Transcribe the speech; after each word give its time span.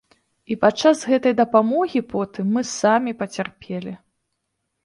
І 0.53 0.55
падчас 0.63 1.03
гэтай 1.11 1.33
дапамогі 1.41 2.01
потым 2.13 2.49
мы 2.57 2.65
самі 2.79 3.15
пацярпелі. 3.21 3.93